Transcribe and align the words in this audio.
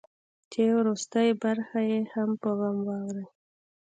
چې 0.51 0.61
وروستۍ 0.79 1.29
برخه 1.43 1.79
یې 1.89 1.99
په 2.41 2.49
غم 2.57 2.77
ور 2.87 3.01
ولړي. 3.05 3.25